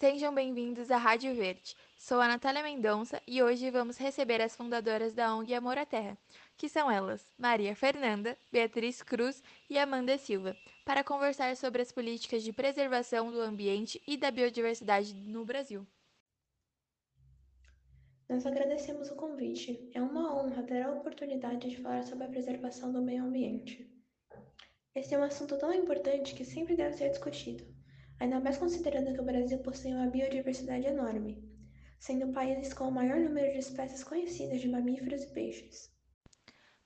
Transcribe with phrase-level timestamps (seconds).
[0.00, 1.74] Sejam bem-vindos à Rádio Verde.
[1.96, 6.16] Sou a Natália Mendonça e hoje vamos receber as fundadoras da ONG Amor à Terra,
[6.56, 12.44] que são elas, Maria Fernanda, Beatriz Cruz e Amanda Silva, para conversar sobre as políticas
[12.44, 15.84] de preservação do ambiente e da biodiversidade no Brasil.
[18.28, 19.90] Nós agradecemos o convite.
[19.92, 23.92] É uma honra ter a oportunidade de falar sobre a preservação do meio ambiente.
[24.94, 27.66] Esse é um assunto tão importante que sempre deve ser discutido
[28.20, 31.42] ainda mais considerando que o Brasil possui uma biodiversidade enorme,
[31.98, 35.90] sendo o país com o maior número de espécies conhecidas de mamíferos e peixes.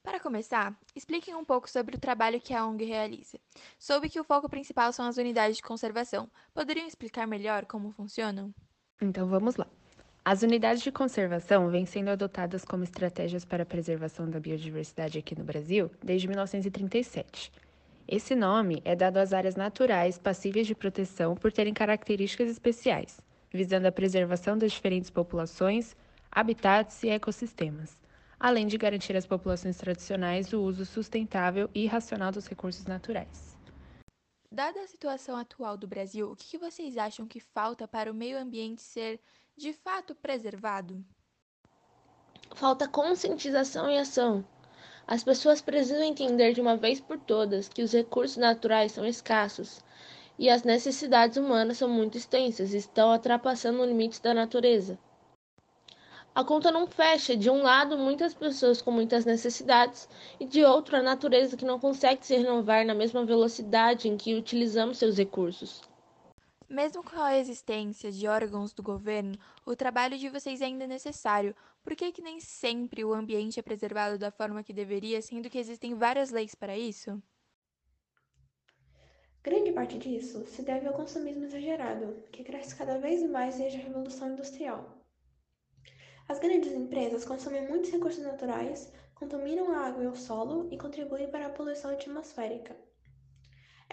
[0.03, 3.39] Para começar, expliquem um pouco sobre o trabalho que a ONG realiza.
[3.79, 6.29] Soube que o foco principal são as unidades de conservação.
[6.53, 8.53] Poderiam explicar melhor como funcionam?
[9.01, 9.67] Então vamos lá.
[10.25, 15.37] As unidades de conservação vêm sendo adotadas como estratégias para a preservação da biodiversidade aqui
[15.37, 17.53] no Brasil desde 1937.
[18.07, 23.87] Esse nome é dado às áreas naturais passíveis de proteção por terem características especiais, visando
[23.87, 25.97] a preservação das diferentes populações,
[26.31, 27.99] habitats e ecossistemas,
[28.39, 33.57] além de garantir às populações tradicionais o uso sustentável e racional dos recursos naturais.
[34.51, 38.39] Dada a situação atual do Brasil, o que vocês acham que falta para o meio
[38.39, 39.21] ambiente ser
[39.57, 41.03] de fato preservado?
[42.55, 44.45] Falta conscientização e ação.
[45.07, 49.83] As pessoas precisam entender de uma vez por todas que os recursos naturais são escassos
[50.39, 54.99] e as necessidades humanas são muito extensas e estão ultrapassando limites da natureza.
[56.35, 60.09] A conta não fecha, de um lado, muitas pessoas com muitas necessidades,
[60.41, 64.35] e de outro, a natureza que não consegue se renovar na mesma velocidade em que
[64.35, 65.83] utilizamos seus recursos.
[66.73, 71.55] Mesmo com a existência de órgãos do governo, o trabalho de vocês ainda é necessário.
[71.85, 75.59] Por que, que nem sempre o ambiente é preservado da forma que deveria, sendo que
[75.59, 77.23] existem várias leis para isso?
[79.43, 83.83] Grande parte disso se deve ao consumismo exagerado, que cresce cada vez mais desde a
[83.83, 84.97] Revolução Industrial.
[86.27, 91.31] As grandes empresas consomem muitos recursos naturais, contaminam a água e o solo e contribuem
[91.31, 92.75] para a poluição atmosférica.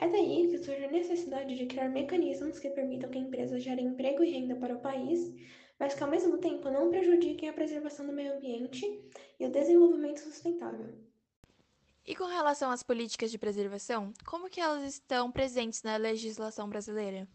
[0.02, 3.82] É daí que surge a necessidade de criar mecanismos que permitam que a empresa gere
[3.82, 5.36] emprego e renda para o país,
[5.78, 8.86] mas que ao mesmo tempo não prejudiquem a preservação do meio ambiente
[9.38, 10.88] e o desenvolvimento sustentável.
[12.08, 17.28] E com relação às políticas de preservação, como que elas estão presentes na legislação brasileira?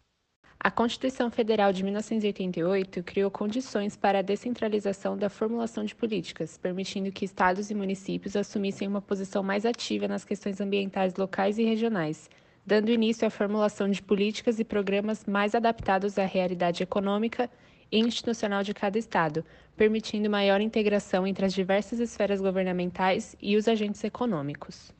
[0.59, 7.11] A Constituição Federal de 1988 criou condições para a descentralização da formulação de políticas, permitindo
[7.11, 12.27] que estados e municípios assumissem uma posição mais ativa nas questões ambientais locais e regionais,
[12.65, 17.49] dando início à formulação de políticas e programas mais adaptados à realidade econômica
[17.91, 19.45] e institucional de cada Estado,
[19.77, 24.91] permitindo maior integração entre as diversas esferas governamentais e os agentes econômicos.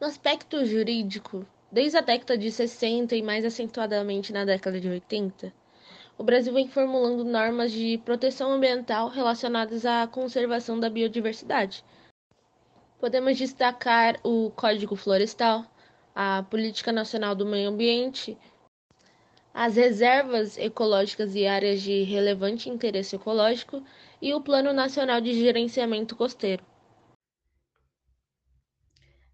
[0.00, 5.52] No aspecto jurídico, desde a década de 60 e mais acentuadamente na década de 80,
[6.18, 11.84] o Brasil vem formulando normas de proteção ambiental relacionadas à conservação da biodiversidade.
[12.98, 15.64] Podemos destacar o Código Florestal,
[16.14, 18.36] a Política Nacional do Meio Ambiente,
[19.52, 23.82] as reservas ecológicas e áreas de relevante interesse ecológico
[24.22, 26.64] e o Plano Nacional de Gerenciamento Costeiro.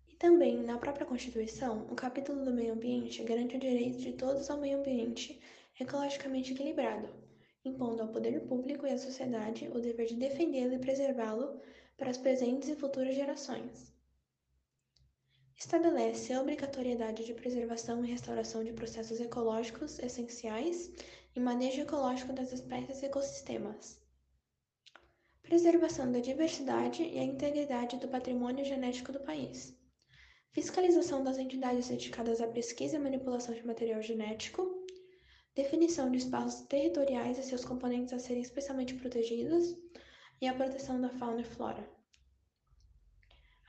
[0.08, 4.48] E também, na própria Constituição, o capítulo do meio ambiente garante o direito de todos
[4.48, 5.38] ao meio ambiente
[5.78, 7.08] ecologicamente equilibrado,
[7.64, 11.60] impondo ao poder público e à sociedade o dever de defendê-lo e preservá-lo
[11.98, 13.95] para as presentes e futuras gerações.
[15.58, 20.92] Estabelece a obrigatoriedade de preservação e restauração de processos ecológicos essenciais
[21.34, 23.98] e manejo ecológico das espécies e ecossistemas.
[25.42, 29.74] Preservação da diversidade e a integridade do patrimônio genético do país.
[30.52, 34.84] Fiscalização das entidades dedicadas à pesquisa e manipulação de material genético.
[35.54, 39.74] Definição de espaços territoriais e seus componentes a serem especialmente protegidos.
[40.38, 41.95] E a proteção da fauna e flora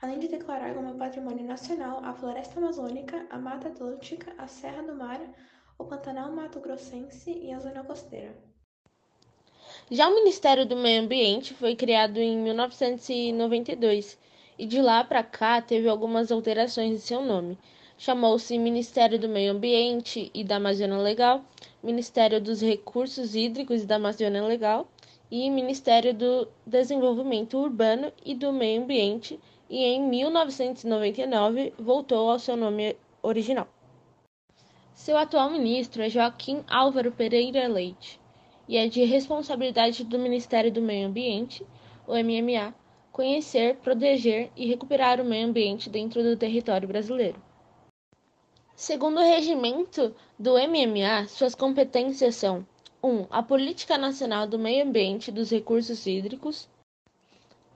[0.00, 4.94] além de declarar como patrimônio nacional a floresta amazônica, a Mata Atlântica, a Serra do
[4.94, 5.20] Mar,
[5.76, 8.34] o Pantanal Mato Grossense e a zona costeira.
[9.90, 14.18] Já o Ministério do Meio Ambiente foi criado em 1992
[14.58, 17.58] e de lá para cá teve algumas alterações em seu nome.
[17.96, 21.44] Chamou-se Ministério do Meio Ambiente e da Amazônia Legal,
[21.82, 24.88] Ministério dos Recursos Hídricos e da Amazônia Legal
[25.30, 32.56] e Ministério do Desenvolvimento Urbano e do Meio Ambiente e em 1999 voltou ao seu
[32.56, 33.68] nome original.
[34.94, 38.20] Seu atual ministro é Joaquim Álvaro Pereira Leite
[38.66, 41.66] e é de responsabilidade do Ministério do Meio Ambiente,
[42.06, 42.74] o MMA,
[43.12, 47.42] conhecer, proteger e recuperar o meio ambiente dentro do território brasileiro.
[48.76, 52.66] Segundo o regimento do MMA, suas competências são
[53.02, 53.08] 1.
[53.08, 56.68] Um, a Política Nacional do Meio Ambiente e dos Recursos Hídricos.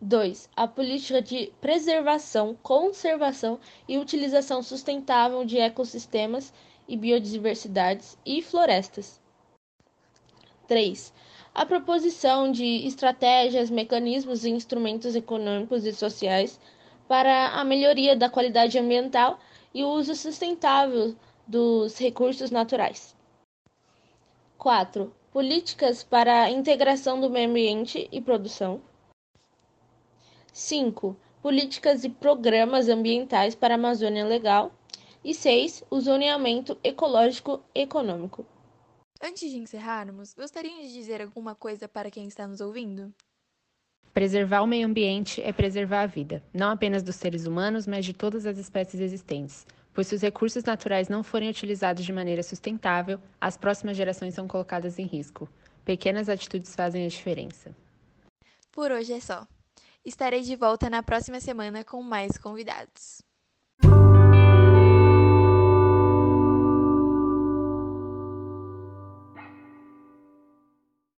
[0.04, 0.50] 2.
[0.56, 6.52] A política de preservação, conservação e utilização sustentável de ecossistemas
[6.88, 9.20] e biodiversidades e florestas.
[10.66, 11.14] 3.
[11.54, 16.58] A proposição de estratégias, mecanismos e instrumentos econômicos e sociais
[17.06, 19.38] para a melhoria da qualidade ambiental
[19.72, 21.14] e o uso sustentável
[21.46, 23.14] dos recursos naturais.
[24.58, 25.14] 4.
[25.32, 28.82] Políticas para a integração do meio ambiente e produção.
[30.52, 31.16] 5.
[31.40, 34.70] Políticas e programas ambientais para a Amazônia Legal.
[35.24, 35.84] E 6.
[35.90, 38.44] O zoneamento ecológico econômico.
[39.22, 43.14] Antes de encerrarmos, gostaria de dizer alguma coisa para quem está nos ouvindo?
[44.12, 48.12] Preservar o meio ambiente é preservar a vida, não apenas dos seres humanos, mas de
[48.12, 49.66] todas as espécies existentes.
[49.94, 54.46] Pois se os recursos naturais não forem utilizados de maneira sustentável, as próximas gerações são
[54.46, 55.48] colocadas em risco.
[55.84, 57.74] Pequenas atitudes fazem a diferença.
[58.70, 59.46] Por hoje é só.
[60.04, 63.22] Estarei de volta na próxima semana com mais convidados.